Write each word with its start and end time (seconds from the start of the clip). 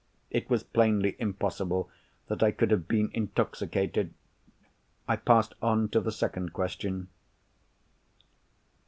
It 0.31 0.49
was 0.49 0.63
plainly 0.63 1.15
impossible 1.19 1.87
that 2.25 2.41
I 2.41 2.49
could 2.49 2.71
have 2.71 2.87
been 2.87 3.11
intoxicated. 3.13 4.15
I 5.07 5.15
passed 5.15 5.53
on 5.61 5.89
to 5.89 6.01
the 6.01 6.11
second 6.11 6.53
question. 6.53 7.09